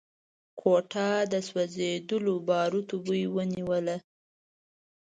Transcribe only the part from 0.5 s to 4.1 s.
کوټه د سوځېدلو باروتو بوی ونيوله.